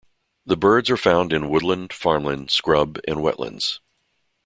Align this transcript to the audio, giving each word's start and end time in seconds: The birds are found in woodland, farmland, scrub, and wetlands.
The 0.47 0.57
birds 0.57 0.89
are 0.89 0.97
found 0.97 1.31
in 1.31 1.47
woodland, 1.47 1.93
farmland, 1.93 2.49
scrub, 2.49 2.97
and 3.07 3.19
wetlands. 3.19 3.81